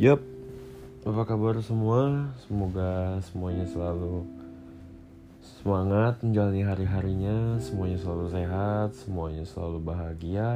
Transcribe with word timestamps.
Yup, 0.00 0.24
apa 1.04 1.28
kabar 1.28 1.60
semua? 1.60 2.32
Semoga 2.48 3.20
semuanya 3.20 3.68
selalu 3.68 4.24
semangat 5.44 6.24
menjalani 6.24 6.64
hari-harinya, 6.64 7.60
semuanya 7.60 8.00
selalu 8.00 8.32
sehat, 8.32 8.96
semuanya 8.96 9.44
selalu 9.44 9.84
bahagia. 9.84 10.52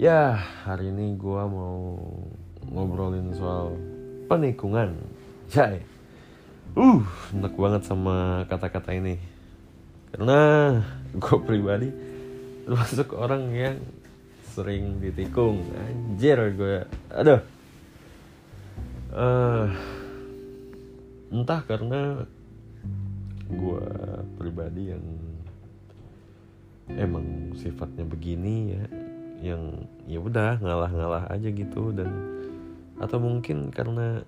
Ya, 0.00 0.40
hari 0.64 0.96
ini 0.96 1.12
gue 1.20 1.42
mau 1.44 2.00
ngobrolin 2.72 3.36
soal 3.36 3.76
penikungan. 4.32 4.96
Jai. 5.52 5.84
Uh, 6.72 7.04
enak 7.36 7.52
banget 7.52 7.84
sama 7.84 8.48
kata-kata 8.48 8.96
ini. 8.96 9.20
Karena 10.08 10.40
gue 11.12 11.36
pribadi 11.44 11.92
termasuk 12.64 13.12
orang 13.12 13.52
yang 13.52 13.76
sering 14.56 15.04
ditikung. 15.04 15.68
Anjir 15.76 16.40
gue. 16.56 16.88
Aduh. 17.12 17.57
Eh, 19.18 19.66
entah 21.34 21.58
karena 21.66 22.22
gue 23.50 23.86
pribadi 24.38 24.94
yang 24.94 25.02
emang 26.94 27.50
sifatnya 27.58 28.06
begini 28.06 28.78
ya 28.78 28.84
yang 29.42 29.62
ya 30.06 30.22
udah 30.22 30.62
ngalah-ngalah 30.62 31.26
aja 31.34 31.50
gitu 31.50 31.90
dan 31.90 32.14
atau 33.02 33.18
mungkin 33.18 33.74
karena 33.74 34.22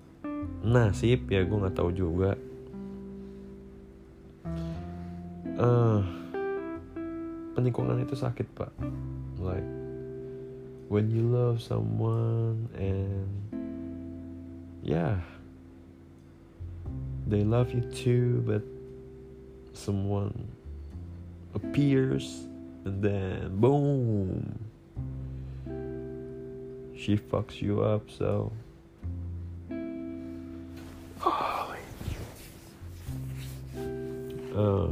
nasib 0.59 1.23
ya 1.31 1.47
gue 1.47 1.55
nggak 1.55 1.77
tahu 1.79 1.95
juga. 1.95 2.35
Eh 5.55 6.01
penikungan 7.55 8.03
itu 8.03 8.19
sakit 8.19 8.47
pak. 8.59 8.75
Like 9.39 9.71
when 10.91 11.07
you 11.07 11.31
love 11.31 11.63
someone 11.63 12.67
and 12.75 13.60
yeah. 14.83 15.17
They 17.27 17.43
love 17.43 17.73
you 17.73 17.81
too 17.81 18.43
but 18.45 18.63
someone 19.73 20.47
appears 21.53 22.47
and 22.85 23.01
then 23.01 23.57
boom. 23.57 24.59
She 26.97 27.17
fucks 27.17 27.61
you 27.61 27.81
up 27.81 28.09
so. 28.09 28.51
Eh, 34.51 34.91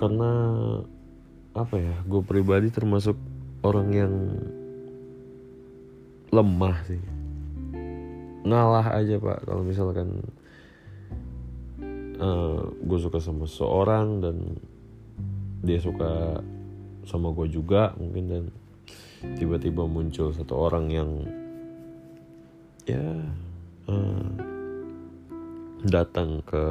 karena 0.00 0.32
apa 1.52 1.76
ya 1.76 1.92
gue 2.08 2.22
pribadi 2.24 2.72
termasuk 2.72 3.12
orang 3.60 3.88
yang 3.92 4.14
lemah 6.30 6.76
sih. 6.86 7.02
Ngalah 8.46 8.96
aja 8.96 9.20
pak 9.20 9.44
kalau 9.44 9.62
misalkan 9.66 10.24
uh, 12.16 12.62
gue 12.70 12.98
suka 12.98 13.18
sama 13.18 13.44
seorang 13.44 14.22
dan 14.22 14.36
dia 15.60 15.76
suka 15.76 16.40
sama 17.04 17.34
gue 17.36 17.50
juga 17.52 17.92
mungkin 18.00 18.24
dan 18.30 18.44
tiba-tiba 19.36 19.84
muncul 19.84 20.32
satu 20.32 20.54
orang 20.56 20.86
yang 20.88 21.10
ya 22.88 23.06
uh, 23.90 24.28
datang 25.84 26.40
ke 26.48 26.64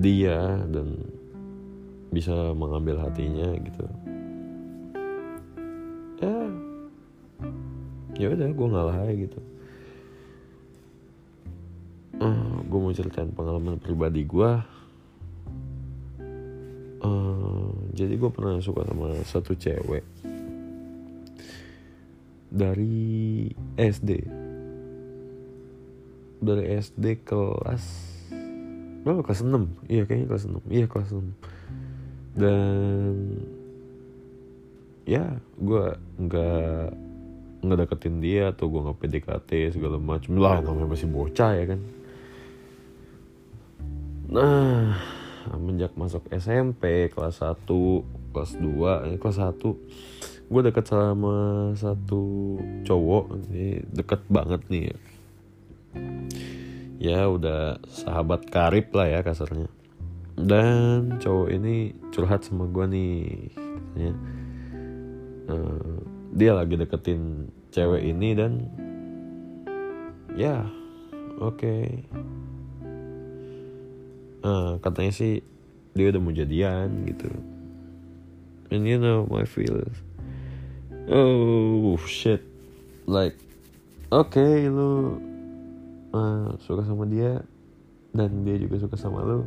dia 0.00 0.64
dan 0.72 0.96
bisa 2.10 2.56
mengambil 2.56 3.00
hatinya 3.04 3.52
gitu. 3.60 3.84
Ya 6.20 6.36
ya 8.16 8.32
udah 8.32 8.48
gue 8.50 8.68
ngalah 8.70 8.96
aja 9.04 9.14
gitu. 9.14 9.40
Uh, 12.20 12.60
gue 12.68 12.78
mau 12.78 12.92
ceritain 12.92 13.32
pengalaman 13.32 13.80
pribadi 13.80 14.28
gue 14.28 14.50
uh, 17.00 17.72
jadi 17.96 18.12
gue 18.12 18.30
pernah 18.32 18.60
suka 18.60 18.84
sama 18.88 19.14
satu 19.24 19.56
cewek. 19.56 20.04
Dari 22.50 23.46
SD 23.78 24.10
dari 26.40 26.64
SD 26.80 27.22
kelas 27.22 27.84
berapa? 29.04 29.20
Kelas 29.24 29.44
6 29.44 29.92
iya 29.92 30.02
kayaknya 30.08 30.26
kelas 30.28 30.44
6 30.48 30.60
iya 30.72 30.86
kelas 30.88 31.08
6 31.12 32.40
dan 32.40 33.14
ya 35.04 35.40
gue 35.60 35.84
nggak 36.20 36.86
nggak 37.60 37.78
deketin 37.86 38.24
dia 38.24 38.52
atau 38.52 38.72
gue 38.72 38.80
nggak 38.80 38.98
PDKT 38.98 39.50
segala 39.76 39.96
macem. 40.00 40.36
Lah 40.36 40.60
namanya 40.64 40.96
masih 40.96 41.08
bocah 41.08 41.52
ya 41.56 41.64
kan? 41.68 41.80
Nah 44.30 44.96
menjak 45.56 45.96
masuk 45.96 46.22
SMP 46.30 47.10
kelas 47.10 47.42
1 47.42 47.66
kelas 48.30 48.52
2 48.60 49.08
eh, 49.10 49.18
kelas 49.18 49.38
1 49.40 50.50
gue 50.50 50.62
deket 50.66 50.90
sama 50.90 51.70
satu 51.78 52.58
cowok. 52.82 53.38
Ini 53.46 53.86
deket 53.94 54.26
banget 54.26 54.66
nih 54.66 54.84
ya. 54.90 54.96
Ya 57.00 57.20
udah 57.30 57.78
sahabat 57.86 58.50
karib 58.50 58.90
lah 58.90 59.06
ya 59.06 59.20
kasarnya. 59.22 59.70
Dan 60.34 61.22
cowok 61.22 61.48
ini 61.54 61.94
curhat 62.10 62.42
sama 62.42 62.66
gue 62.66 62.84
nih 62.90 63.14
katanya. 63.54 64.14
Uh, 65.50 66.02
dia 66.30 66.54
lagi 66.54 66.78
deketin 66.78 67.50
cewek 67.74 68.02
ini 68.06 68.38
dan 68.38 68.52
ya 70.38 70.66
oke. 71.42 71.58
Okay. 71.58 72.06
uh, 74.46 74.78
katanya 74.78 75.12
sih 75.12 75.42
dia 75.94 76.14
udah 76.14 76.20
mau 76.22 76.34
jadian 76.34 77.06
gitu. 77.06 77.30
And 78.70 78.86
you 78.86 79.02
know 79.02 79.26
my 79.26 79.42
feelings. 79.42 79.98
Oh 81.10 81.98
shit. 82.06 82.46
Like 83.10 83.34
oke 84.14 84.30
okay, 84.30 84.70
lu 84.70 85.18
uh, 86.14 86.54
suka 86.62 86.86
sama 86.86 87.10
dia 87.10 87.42
dan 88.14 88.46
dia 88.46 88.54
juga 88.58 88.78
suka 88.78 88.94
sama 88.94 89.26
lu. 89.26 89.42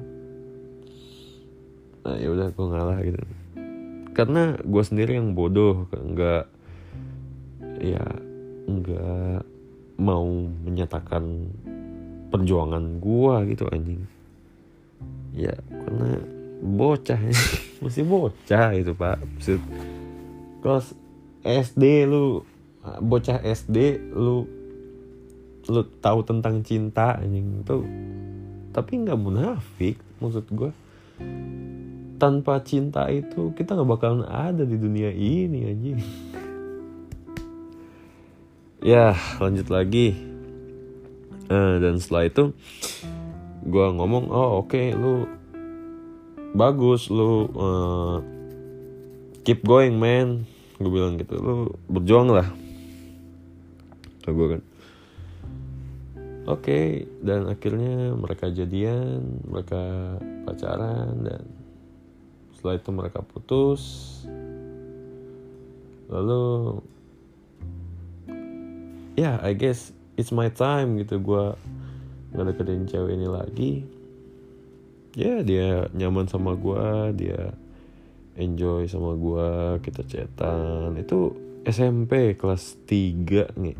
Nah 2.04 2.20
ya 2.20 2.28
udah 2.28 2.52
gue 2.52 2.68
ngalah 2.68 3.00
gitu. 3.08 3.20
Karena 4.12 4.60
gue 4.60 4.84
sendiri 4.84 5.16
yang 5.16 5.32
bodoh 5.32 5.88
nggak 5.90 6.53
ya 7.84 8.04
nggak 8.64 9.44
mau 10.00 10.26
menyatakan 10.64 11.52
perjuangan 12.32 13.04
gue 13.04 13.36
gitu 13.52 13.68
anjing. 13.70 14.04
Ya 15.36 15.54
karena 15.70 16.24
bocah 16.64 17.20
masih 17.84 18.08
bocah 18.08 18.72
itu 18.74 18.96
pak. 18.96 19.20
Maksud 19.20 19.60
kelas 20.64 20.96
SD 21.44 22.08
lu 22.08 22.48
bocah 23.04 23.44
SD 23.44 24.00
lu 24.16 24.48
lu 25.68 25.82
tahu 26.00 26.24
tentang 26.24 26.64
cinta 26.64 27.20
anjing. 27.20 27.68
Tuh 27.68 27.84
tapi 28.74 29.06
nggak 29.06 29.22
munafik 29.22 30.02
maksud 30.18 30.50
gue 30.50 30.74
tanpa 32.18 32.58
cinta 32.66 33.06
itu 33.14 33.54
kita 33.54 33.78
nggak 33.78 33.90
bakalan 33.90 34.26
ada 34.26 34.66
di 34.66 34.82
dunia 34.82 35.14
ini 35.14 35.70
anjing 35.70 36.00
ya 38.84 39.16
lanjut 39.40 39.72
lagi. 39.72 40.14
Uh, 41.48 41.80
dan 41.80 42.00
setelah 42.00 42.28
itu 42.28 42.44
gue 43.64 43.88
ngomong 43.96 44.28
oh 44.32 44.64
oke 44.64 44.76
okay, 44.76 44.92
lu 44.92 45.28
bagus 46.52 47.08
lu 47.08 47.48
uh, 47.56 48.20
keep 49.47 49.64
going 49.64 49.96
man. 49.96 50.44
Gue 50.78 50.91
bilang 50.91 51.16
gitu 51.16 51.40
lu 51.40 51.56
berjuang 51.88 52.30
lah. 52.35 52.47
Tuh 54.28 54.35
gue 54.35 54.47
kan. 54.59 54.62
Oke 56.44 56.59
okay, 56.59 56.88
dan 57.24 57.47
akhirnya 57.47 58.12
mereka 58.20 58.52
jadian 58.52 59.40
mereka 59.47 59.79
pacaran 60.44 61.24
dan 61.24 61.47
setelah 62.52 62.76
itu 62.76 62.90
mereka 62.91 63.20
putus. 63.24 63.84
Lalu 66.12 66.44
ya 69.14 69.22
yeah, 69.22 69.36
I 69.46 69.54
guess 69.54 69.94
it's 70.18 70.34
my 70.34 70.50
time 70.50 70.98
gitu 71.02 71.22
gue 71.22 71.46
ngedeketin 72.34 72.90
cewek 72.90 73.14
ini 73.14 73.28
lagi. 73.30 73.72
Ya 75.14 75.22
yeah, 75.22 75.40
dia 75.46 75.68
nyaman 75.94 76.26
sama 76.26 76.58
gue 76.58 77.14
dia 77.14 77.54
enjoy 78.34 78.90
sama 78.90 79.14
gue 79.14 79.78
kita 79.86 80.02
cetan 80.10 80.98
itu 80.98 81.38
SMP 81.64 82.34
kelas 82.34 82.82
3 82.90 83.54
nih. 83.62 83.78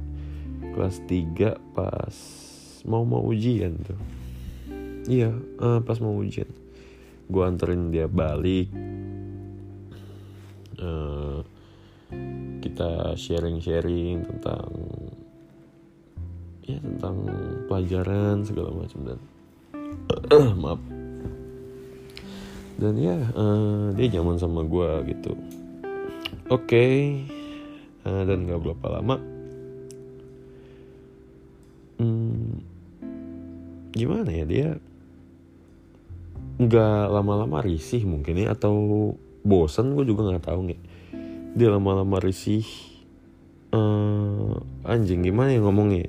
Kelas 0.78 1.02
3 1.10 1.58
pas 1.74 2.16
mau 2.86 3.02
mau 3.02 3.26
ujian 3.26 3.74
tuh. 3.82 4.00
Iya 5.10 5.34
uh, 5.58 5.82
pas 5.82 5.98
mau 5.98 6.14
ujian. 6.22 6.48
Gue 7.26 7.44
anterin 7.44 7.90
dia 7.90 8.06
balik. 8.06 8.70
Uh, 10.78 11.42
kita 12.62 13.18
sharing-sharing 13.18 14.24
tentang 14.28 14.70
ya 16.64 16.80
tentang 16.80 17.28
pelajaran 17.68 18.48
segala 18.48 18.72
macam 18.72 19.00
dan 19.04 19.20
maaf. 20.64 20.82
Dan 22.74 22.94
ya 22.98 23.16
uh, 23.38 23.94
dia 23.94 24.08
nyaman 24.20 24.40
sama 24.40 24.66
gue 24.66 25.14
gitu. 25.14 25.38
Oke 26.52 26.68
okay. 26.68 26.96
uh, 28.08 28.24
dan 28.28 28.48
gak 28.50 28.64
berapa 28.64 29.00
lama. 29.00 29.16
Hmm, 32.02 32.60
gimana 33.94 34.32
ya 34.34 34.44
dia 34.44 34.70
nggak 36.54 37.10
lama-lama 37.10 37.64
risih 37.64 38.06
mungkin 38.06 38.38
ya 38.38 38.54
atau 38.54 39.16
bosan 39.42 39.96
gue 39.96 40.04
juga 40.08 40.32
nggak 40.32 40.48
tahu 40.48 40.74
nih. 40.74 40.80
Dia 41.54 41.70
lama-lama 41.70 42.18
risih. 42.20 42.66
Uh, 43.74 44.62
anjing 44.86 45.26
gimana 45.26 45.50
ya 45.50 45.66
ngomongnya 45.66 46.06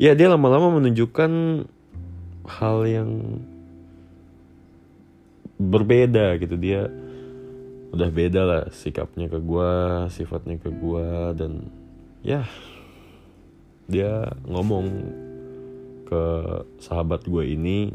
ya 0.00 0.12
dia 0.14 0.28
lama-lama 0.30 0.80
menunjukkan 0.80 1.64
hal 2.44 2.78
yang 2.86 3.10
berbeda 5.58 6.36
gitu. 6.38 6.56
Dia 6.58 6.90
udah 7.94 8.10
beda 8.10 8.42
lah 8.42 8.62
sikapnya 8.74 9.30
ke 9.30 9.38
gue 9.38 9.72
sifatnya 10.10 10.58
ke 10.58 10.66
gue 10.66 11.08
dan 11.38 11.70
ya 12.26 12.42
dia 13.86 14.34
ngomong 14.50 15.14
ke 16.10 16.22
sahabat 16.82 17.22
gue 17.22 17.54
ini 17.54 17.94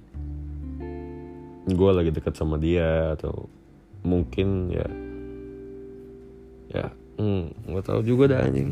gue 1.68 1.92
lagi 1.92 2.16
deket 2.16 2.40
sama 2.40 2.56
dia 2.56 3.20
atau 3.20 3.52
mungkin 4.08 4.72
ya 4.72 4.88
ya 6.72 6.88
hmm, 7.20 7.68
nggak 7.68 7.86
tahu 7.86 8.00
juga 8.08 8.32
dah 8.32 8.48
anjing 8.48 8.72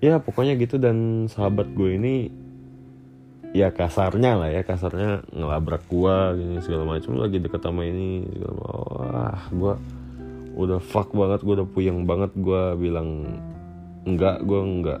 ya 0.00 0.20
pokoknya 0.20 0.56
gitu. 0.56 0.80
Dan 0.80 1.28
sahabat 1.28 1.72
gue 1.72 1.96
ini 1.96 2.14
ya 3.50 3.74
kasarnya 3.74 4.38
lah 4.38 4.50
ya 4.50 4.62
kasarnya 4.62 5.26
ngelabrak 5.34 5.82
gua 5.90 6.38
gini 6.38 6.62
segala 6.62 6.86
macam 6.86 7.18
lagi 7.18 7.42
deket 7.42 7.58
sama 7.58 7.82
ini 7.82 8.22
segala 8.30 8.54
wah 8.62 9.42
gua 9.50 9.74
udah 10.54 10.78
fuck 10.82 11.14
banget. 11.14 11.40
Gua 11.42 11.54
udah 11.62 11.68
puyeng 11.68 12.06
banget. 12.06 12.30
Gua 12.38 12.74
bilang 12.74 13.38
enggak 14.06 14.42
gua 14.46 14.60
enggak 14.66 15.00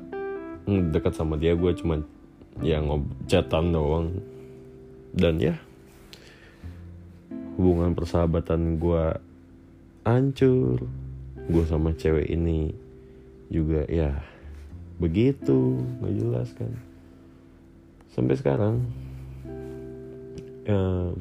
deket 0.66 1.12
sama 1.14 1.38
dia. 1.38 1.54
Gua 1.54 1.74
cuma 1.74 2.02
ya 2.62 2.82
ngobcetan 2.82 3.74
doang. 3.74 4.18
Dan 5.10 5.42
ya 5.42 5.58
hubungan 7.58 7.94
persahabatan 7.94 8.78
gua 8.78 9.18
hancur. 10.06 10.86
Gua 11.50 11.64
sama 11.66 11.94
cewek 11.94 12.30
ini 12.30 12.70
juga 13.50 13.82
ya 13.90 14.14
begitu 15.00 15.80
nggak 15.98 16.14
jelas 16.20 16.48
kan. 16.54 16.70
Sampai 18.12 18.36
sekarang 18.36 18.84
uh, 20.68 21.16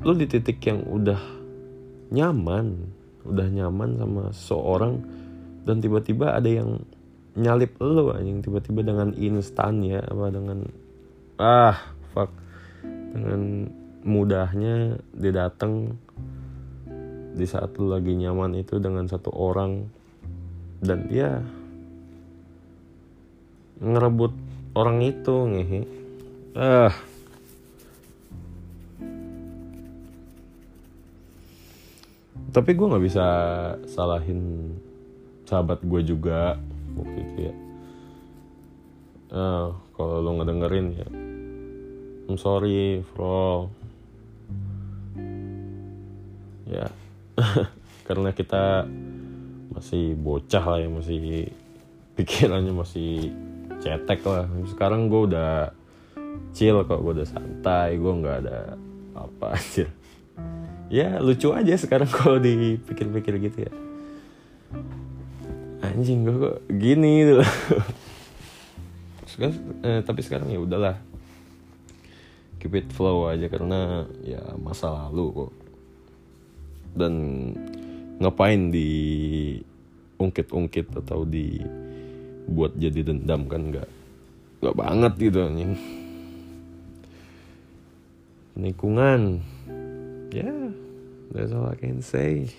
Lo 0.00 0.16
di 0.16 0.24
titik 0.24 0.64
yang 0.64 0.80
udah 0.88 1.20
nyaman 2.08 2.88
udah 3.28 3.46
nyaman 3.52 4.00
sama 4.00 4.22
seseorang 4.32 4.94
dan 5.68 5.84
tiba-tiba 5.84 6.34
ada 6.34 6.48
yang 6.48 6.80
nyalip 7.40 7.80
lo 7.80 8.12
anjing 8.12 8.44
tiba-tiba 8.44 8.84
dengan 8.84 9.16
instan 9.16 9.80
ya 9.80 10.04
apa 10.04 10.28
dengan 10.28 10.68
ah 11.40 11.76
fuck 12.12 12.28
dengan 12.84 13.72
mudahnya 14.04 15.00
dia 15.16 15.32
datang 15.32 15.96
di 17.32 17.46
saat 17.48 17.72
lu 17.80 17.88
lagi 17.88 18.12
nyaman 18.12 18.60
itu 18.60 18.76
dengan 18.76 19.08
satu 19.08 19.32
orang 19.32 19.88
dan 20.84 21.08
dia 21.08 21.40
ngerebut 23.80 24.32
orang 24.76 24.98
itu 25.00 25.34
ngehe. 25.48 25.80
Ah. 26.52 26.92
Tapi 32.50 32.70
gue 32.74 32.90
nggak 32.90 33.04
bisa 33.06 33.26
salahin 33.86 34.74
sahabat 35.46 35.80
gue 35.86 36.02
juga 36.02 36.58
waktu 37.00 37.18
itu 37.24 37.38
ya. 37.48 37.54
Uh, 39.30 39.68
kalau 39.94 40.22
lo 40.22 40.30
ngedengerin 40.40 40.86
ya. 40.94 41.08
I'm 42.30 42.38
sorry 42.38 43.02
bro. 43.14 43.70
Ya. 46.68 46.90
Karena 48.06 48.30
kita 48.34 48.86
masih 49.70 50.18
bocah 50.18 50.64
lah 50.66 50.78
ya 50.82 50.88
masih 50.90 51.50
pikirannya 52.18 52.74
masih 52.74 53.32
cetek 53.80 54.20
lah. 54.26 54.46
Sekarang 54.68 55.08
gue 55.08 55.30
udah 55.30 55.72
chill 56.52 56.82
kok 56.84 57.00
gue 57.00 57.12
udah 57.22 57.28
santai 57.28 57.96
gue 57.96 58.12
nggak 58.12 58.36
ada 58.46 58.74
apa 59.14 59.56
aja. 59.56 59.86
Ya 60.90 61.22
lucu 61.22 61.54
aja 61.54 61.78
sekarang 61.78 62.10
kalau 62.18 62.42
dipikir-pikir 62.42 63.34
gitu 63.46 63.58
ya 63.70 63.72
anjing 65.90 66.22
gue 66.22 66.36
kok 66.38 66.56
gini 66.70 67.10
gitu 67.26 67.42
sekarang, 69.40 69.56
eh, 69.80 70.00
tapi 70.04 70.20
sekarang 70.20 70.48
ya 70.52 70.60
udahlah. 70.60 70.96
Keep 72.60 72.76
it 72.76 72.88
flow 72.92 73.24
aja 73.32 73.48
karena 73.48 74.04
ya 74.20 74.42
masa 74.60 75.08
lalu 75.08 75.32
kok. 75.32 75.52
Dan 76.92 77.14
ngapain 78.20 78.68
di 78.68 78.92
ungkit-ungkit 80.20 80.92
atau 80.92 81.24
di 81.24 81.56
buat 82.50 82.76
jadi 82.76 83.00
dendam 83.00 83.48
kan 83.48 83.72
nggak 83.72 83.88
nggak 84.60 84.76
banget 84.76 85.12
gitu 85.16 85.38
anjing. 85.40 85.72
Lingkungan 88.60 89.40
ya 90.36 90.44
yeah, 90.44 90.68
that's 91.32 91.56
all 91.56 91.72
I 91.72 91.80
can 91.80 92.04
say. 92.04 92.52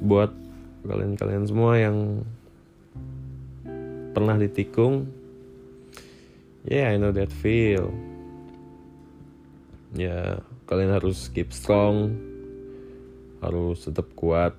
Buat 0.00 0.32
kalian-kalian 0.86 1.44
semua 1.48 1.78
yang 1.78 2.22
pernah 4.12 4.34
ditikung 4.34 5.06
yeah 6.68 6.92
I 6.92 7.00
know 7.00 7.14
that 7.16 7.32
feel. 7.32 7.88
Ya 9.96 10.04
yeah, 10.04 10.28
kalian 10.68 10.92
harus 10.92 11.32
keep 11.32 11.48
strong 11.54 12.12
harus 13.40 13.88
tetap 13.88 14.12
kuat. 14.12 14.52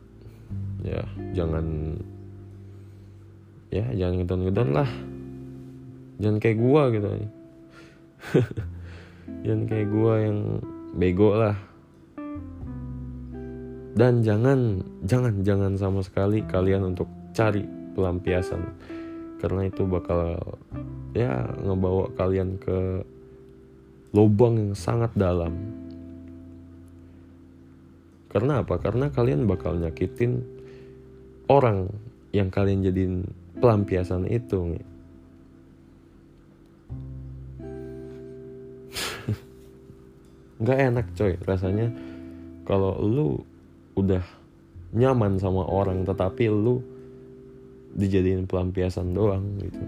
Ya 0.82 1.06
yeah, 1.06 1.08
jangan 1.38 2.00
ya 3.70 3.86
yeah, 3.86 3.88
jangan 3.94 4.26
ngedon-ngedon 4.26 4.70
lah. 4.74 4.90
Jangan 6.18 6.38
kayak 6.42 6.58
gua 6.58 6.82
gitu. 6.92 7.08
Jangan 9.46 9.72
kayak 9.72 9.88
gua 9.88 10.14
yang 10.20 10.60
bego 10.98 11.32
lah 11.38 11.69
dan 13.98 14.22
jangan 14.22 14.86
jangan 15.06 15.42
jangan 15.42 15.74
sama 15.74 16.06
sekali 16.06 16.46
kalian 16.46 16.94
untuk 16.94 17.10
cari 17.34 17.66
pelampiasan. 17.98 18.62
Karena 19.40 19.72
itu 19.72 19.88
bakal 19.88 20.36
ya 21.16 21.48
ngebawa 21.64 22.12
kalian 22.14 22.60
ke 22.60 23.02
lubang 24.14 24.60
yang 24.60 24.76
sangat 24.78 25.10
dalam. 25.16 25.56
Karena 28.30 28.62
apa? 28.62 28.78
Karena 28.78 29.10
kalian 29.10 29.50
bakal 29.50 29.82
nyakitin 29.82 30.46
orang 31.50 31.90
yang 32.30 32.54
kalian 32.54 32.86
jadiin 32.86 33.26
pelampiasan 33.58 34.30
itu 34.30 34.78
nggak 40.62 40.80
enak 40.94 41.10
coy 41.18 41.34
rasanya. 41.42 41.90
Kalau 42.70 43.02
lu 43.02 43.49
udah 44.00 44.24
nyaman 44.96 45.38
sama 45.38 45.68
orang 45.68 46.02
tetapi 46.08 46.50
lu 46.50 46.82
dijadiin 47.94 48.46
pelampiasan 48.46 49.14
doang 49.14 49.46
gitu. 49.62 49.84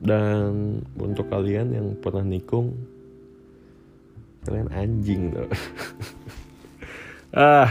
Dan 0.00 0.80
untuk 0.96 1.28
kalian 1.28 1.76
yang 1.76 1.88
pernah 2.00 2.24
nikung 2.24 2.72
kalian 4.48 4.72
anjing 4.72 5.22
tuh 5.36 5.50
ah. 7.36 7.68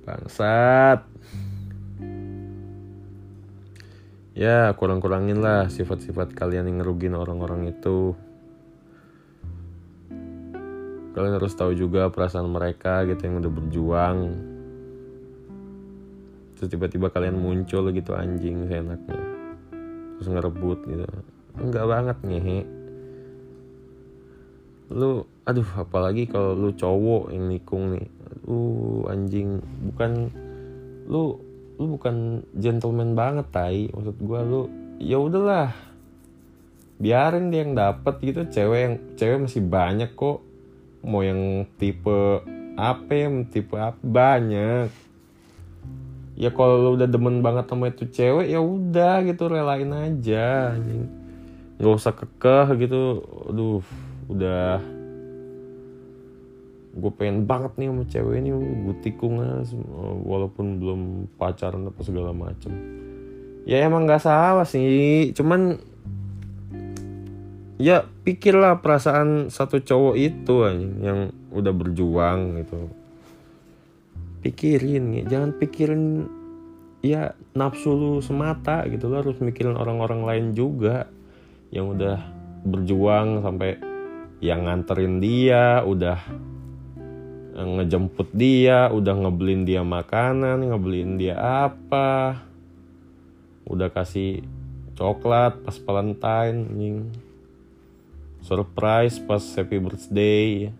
Bangsat. 0.00 1.06
Ya 4.34 4.72
kurang-kurangin 4.72 5.38
lah 5.44 5.68
sifat-sifat 5.68 6.32
kalian 6.32 6.66
yang 6.66 6.80
ngerugin 6.80 7.12
orang-orang 7.12 7.70
itu 7.70 8.16
kalian 11.14 11.36
harus 11.36 11.54
tahu 11.58 11.74
juga 11.74 12.10
perasaan 12.10 12.46
mereka 12.46 13.02
gitu 13.06 13.20
yang 13.26 13.42
udah 13.42 13.52
berjuang. 13.52 14.18
Terus 16.58 16.68
tiba-tiba 16.70 17.08
kalian 17.08 17.40
muncul 17.40 17.88
gitu 17.90 18.12
anjing 18.12 18.68
seenaknya. 18.68 19.20
Terus 20.18 20.28
ngerebut 20.28 20.78
gitu. 20.86 21.06
Enggak 21.58 21.86
banget 21.88 22.18
nih 22.22 22.64
lu 24.90 25.22
aduh 25.46 25.70
apalagi 25.78 26.26
kalau 26.26 26.58
lu 26.58 26.74
cowok 26.74 27.30
yang 27.30 27.46
nikung 27.46 27.94
nih. 27.94 28.06
Lu 28.46 28.60
anjing 29.06 29.62
bukan 29.86 30.12
lu 31.06 31.38
lu 31.78 31.84
bukan 31.96 32.42
gentleman 32.58 33.14
banget 33.14 33.46
tai. 33.54 33.86
Maksud 33.94 34.18
gua 34.18 34.42
lu 34.42 34.66
ya 34.98 35.16
udahlah. 35.22 35.70
Biarin 37.00 37.48
dia 37.48 37.64
yang 37.64 37.72
dapet 37.78 38.18
gitu 38.20 38.44
cewek 38.50 38.80
yang 38.82 38.94
cewek 39.16 39.38
masih 39.48 39.62
banyak 39.64 40.10
kok 40.12 40.49
mau 41.00 41.24
yang 41.24 41.64
tipe 41.80 42.44
apa 42.76 43.44
tipe 43.48 43.76
apa? 43.76 43.98
Banyak. 44.00 44.88
Ya 46.40 46.48
kalau 46.56 46.80
lu 46.80 46.90
udah 46.96 47.04
demen 47.04 47.44
banget 47.44 47.68
sama 47.68 47.92
itu 47.92 48.08
cewek 48.08 48.48
ya 48.48 48.64
udah 48.64 49.20
gitu 49.28 49.52
relain 49.52 49.92
aja 49.92 50.72
nggak 51.76 51.96
usah 51.96 52.16
kekeh 52.16 52.80
gitu. 52.80 53.24
Aduh 53.52 53.84
udah. 54.32 54.80
Gue 56.90 57.12
pengen 57.12 57.44
banget 57.44 57.76
nih 57.76 57.92
sama 57.92 58.04
cewek 58.08 58.34
ini 58.40 58.50
gue 58.56 58.96
tikung 59.04 59.36
walaupun 60.24 60.80
belum 60.80 61.00
pacaran 61.36 61.92
apa 61.92 62.00
segala 62.00 62.32
macem. 62.32 62.72
Ya 63.68 63.84
emang 63.84 64.08
nggak 64.08 64.24
salah 64.24 64.64
sih 64.64 65.36
cuman 65.36 65.76
ya 67.80 68.04
pikirlah 68.04 68.84
perasaan 68.84 69.48
satu 69.48 69.80
cowok 69.80 70.14
itu 70.20 70.54
yang 71.00 71.32
udah 71.48 71.72
berjuang 71.72 72.60
gitu. 72.60 72.92
Pikirin 74.44 75.24
jangan 75.24 75.56
pikirin 75.56 76.28
ya 77.00 77.32
nafsu 77.56 77.96
lu 77.96 78.12
semata 78.20 78.84
gitu. 78.84 79.08
Lo 79.08 79.24
harus 79.24 79.40
mikirin 79.40 79.80
orang-orang 79.80 80.28
lain 80.28 80.46
juga 80.52 81.08
yang 81.72 81.96
udah 81.96 82.20
berjuang 82.68 83.40
sampai 83.40 83.80
yang 84.44 84.68
nganterin 84.68 85.20
dia 85.20 85.80
udah 85.80 86.20
ngejemput 87.60 88.32
dia, 88.32 88.88
udah 88.88 89.14
ngebeliin 89.24 89.68
dia 89.68 89.84
makanan, 89.84 90.64
ngebeliin 90.64 91.20
dia 91.20 91.36
apa, 91.36 92.40
udah 93.68 93.88
kasih 93.92 94.40
coklat 94.96 95.60
pas 95.60 95.76
Valentine. 95.84 96.68
Surprise 98.44 99.20
pas 99.20 99.42
happy 99.56 99.78
birthday, 99.80 100.72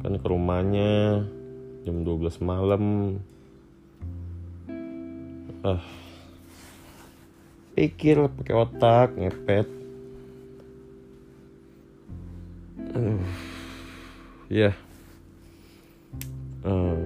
kan 0.00 0.16
ke 0.16 0.26
rumahnya 0.26 1.24
jam 1.86 2.02
12 2.02 2.40
malam, 2.42 2.84
ah, 5.66 5.82
pikir 7.78 8.26
pakai 8.40 8.54
otak 8.54 9.08
ngepet, 9.18 9.68
uh, 12.94 13.20
ya. 14.50 14.70
Yeah 14.70 14.74
uh, 16.64 16.96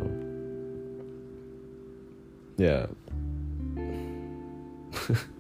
ya 2.59 2.87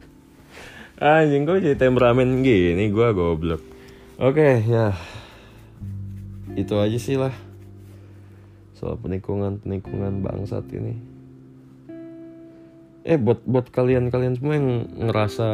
anjing 1.04 1.44
gue 1.44 1.61
jadi 1.61 1.76
temperamen 1.76 2.40
gini? 2.40 2.88
Gue 2.88 3.12
goblok. 3.12 3.61
Oke 4.16 4.40
okay, 4.40 4.54
ya. 4.64 4.96
Itu 6.56 6.80
aja 6.80 6.96
sih 6.96 7.20
lah. 7.20 7.37
Soal 8.73 8.96
penikungan 8.96 9.61
penikungan 9.61 10.25
bangsat 10.25 10.64
ini. 10.73 10.96
Eh 13.04 13.20
buat 13.20 13.44
buat 13.44 13.68
kalian 13.68 14.08
kalian 14.08 14.40
semua 14.40 14.56
yang 14.56 14.88
ngerasa 14.96 15.49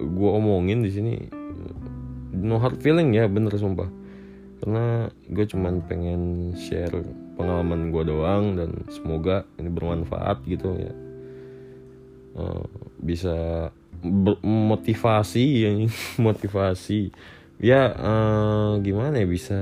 gue 0.00 0.30
omongin 0.32 0.80
di 0.80 0.88
sini 0.88 1.14
no 2.32 2.56
hard 2.56 2.80
feeling 2.80 3.12
ya 3.12 3.28
bener 3.28 3.52
sumpah. 3.60 3.92
Karena 4.64 5.12
gue 5.28 5.44
cuman 5.44 5.84
pengen 5.84 6.56
share 6.56 6.96
pengalaman 7.36 7.92
gue 7.92 8.08
doang 8.08 8.56
dan 8.56 8.88
semoga 8.88 9.44
ini 9.60 9.68
bermanfaat 9.68 10.48
gitu 10.48 10.72
ya. 10.80 10.94
Uh, 12.38 12.64
bisa 13.04 13.68
motivasi 14.42 15.44
ya 15.64 15.70
motivasi. 16.26 17.10
Ya 17.58 17.90
uh, 17.90 18.78
gimana 18.82 19.18
ya 19.18 19.26
bisa. 19.26 19.60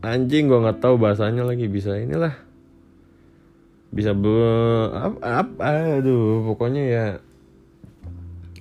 Anjing 0.00 0.48
gue 0.48 0.62
nggak 0.62 0.80
tahu 0.80 0.96
bahasanya 0.96 1.42
lagi. 1.42 1.66
Bisa 1.66 1.98
inilah. 1.98 2.34
Bisa 3.90 4.14
be 4.14 4.38
apa, 4.94 5.18
apa 5.42 5.98
aduh 5.98 6.46
pokoknya 6.46 6.82
ya 6.86 7.06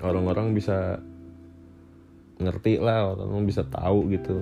orang-orang 0.02 0.58
bisa 0.58 0.98
ngerti 2.42 2.82
lah 2.82 3.14
orang 3.14 3.46
bisa 3.46 3.62
tahu 3.70 4.10
gitu. 4.10 4.42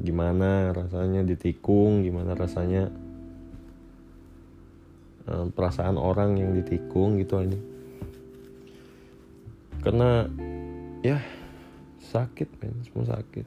Gimana 0.00 0.72
rasanya 0.72 1.22
ditikung 1.22 2.02
gimana 2.02 2.32
rasanya 2.32 3.03
um, 5.28 5.52
perasaan 5.52 6.00
orang 6.00 6.40
yang 6.40 6.56
ditikung 6.56 7.20
gitu 7.20 7.40
aja 7.40 7.56
karena 9.84 10.24
ya 11.04 11.20
sakit 12.08 12.48
men 12.64 12.72
semua 12.88 13.12
sakit. 13.12 13.44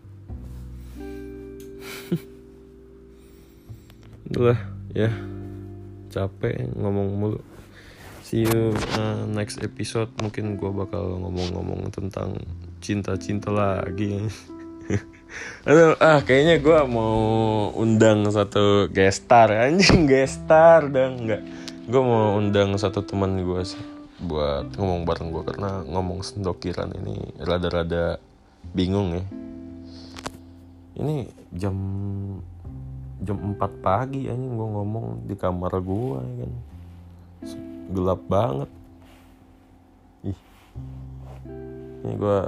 Itulah 4.29 4.59
ya 4.93 5.09
capek 6.13 6.69
ngomong 6.77 7.09
mulu. 7.17 7.41
See 8.21 8.45
you 8.45 8.77
uh, 9.01 9.25
next 9.25 9.65
episode. 9.65 10.13
Mungkin 10.21 10.61
gue 10.61 10.69
bakal 10.69 11.17
ngomong-ngomong 11.25 11.89
tentang 11.89 12.37
cinta-cinta 12.85 13.49
lagi 13.49 14.19
Aduh, 15.67 15.99
ah 15.99 16.23
kayaknya 16.23 16.63
gue 16.63 16.79
mau 16.87 17.19
undang 17.75 18.23
satu 18.31 18.87
gestar 18.87 19.51
anjing 19.51 20.07
gestar 20.07 20.87
dan 20.87 21.19
enggak. 21.19 21.43
Gue 21.87 21.99
mau 21.99 22.39
undang 22.39 22.75
satu 22.79 23.03
teman 23.03 23.35
gue 23.43 23.61
sih 23.67 23.83
buat 24.23 24.73
ngomong 24.79 25.03
bareng 25.03 25.29
gue 25.29 25.43
karena 25.43 25.83
ngomong 25.85 26.23
sendokiran 26.23 26.89
ini 27.03 27.35
rada-rada 27.43 28.15
bingung 28.71 29.19
ya. 29.19 29.25
Ini 30.97 31.27
jam 31.51 31.75
jam 33.19 33.37
4 33.59 33.59
pagi 33.83 34.31
anjing 34.31 34.53
gue 34.55 34.69
ngomong 34.71 35.27
di 35.27 35.35
kamar 35.35 35.83
gue 35.83 36.19
ya 36.23 36.35
kan. 36.47 36.51
Gelap 37.91 38.21
banget. 38.31 38.69
Ih. 40.23 40.39
Ini 42.07 42.13
gue 42.15 42.39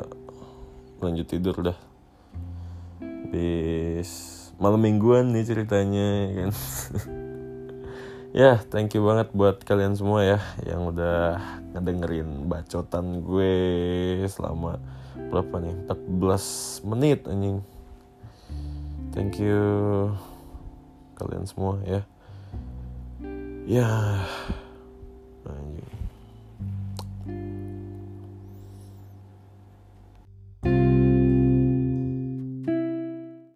lanjut 1.00 1.28
tidur 1.28 1.56
dah 1.60 1.89
habis 3.30 4.10
malam 4.58 4.82
mingguan 4.82 5.30
nih 5.30 5.46
ceritanya 5.46 6.08
ya 6.26 6.34
kan? 6.34 6.52
Ya 8.30 8.62
thank 8.62 8.94
you 8.94 9.02
banget 9.02 9.34
buat 9.34 9.66
kalian 9.66 9.98
semua 9.98 10.22
ya 10.22 10.38
yang 10.62 10.86
udah 10.94 11.42
ngedengerin 11.74 12.46
bacotan 12.46 13.26
gue 13.26 13.58
selama 14.30 14.78
berapa 15.34 15.58
nih? 15.58 15.74
14 15.90 16.86
menit 16.94 17.26
anjing. 17.26 17.66
Thank 19.18 19.42
you 19.42 19.58
kalian 21.18 21.50
semua 21.50 21.82
ya. 21.90 22.06
Ya 23.66 23.90